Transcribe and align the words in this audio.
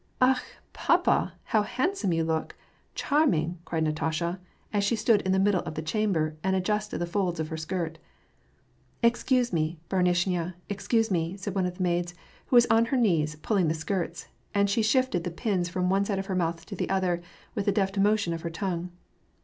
"Akh! 0.19 0.41
papa, 0.73 1.33
how 1.43 1.61
handsome 1.61 2.11
you 2.11 2.23
look! 2.23 2.55
Charming!" 2.95 3.59
cried 3.65 3.83
Natasha, 3.83 4.39
as 4.73 4.83
she 4.83 4.95
stood 4.95 5.21
in 5.21 5.31
the 5.31 5.37
middle 5.37 5.61
of 5.61 5.75
the 5.75 5.83
chamber 5.83 6.35
and 6.43 6.55
ad 6.55 6.65
justed 6.65 6.97
the 6.97 7.05
folds 7.05 7.39
of 7.39 7.49
her 7.49 7.55
skirt 7.55 7.99
^^ 9.03 9.07
Excuse 9.07 9.53
me, 9.53 9.77
bdruishnya, 9.91 10.55
excuse 10.69 11.11
me," 11.11 11.37
said 11.37 11.53
one 11.53 11.67
of 11.67 11.77
the 11.77 11.83
maids, 11.83 12.15
who 12.47 12.55
was 12.55 12.65
on 12.71 12.85
her 12.85 12.97
knees 12.97 13.35
pulling 13.43 13.67
the 13.67 13.75
skirts; 13.75 14.27
and 14.55 14.71
she 14.71 14.81
shifted 14.81 15.23
the 15.23 15.29
pins 15.29 15.69
from 15.69 15.87
one 15.87 16.03
side 16.03 16.17
of 16.17 16.25
her 16.25 16.35
mouth 16.35 16.65
to 16.65 16.75
the 16.75 16.89
other, 16.89 17.21
with 17.53 17.67
a 17.67 17.71
deft 17.71 17.95
motion 17.99 18.33
of 18.33 18.41
her 18.41 18.49
tongue. 18.49 18.89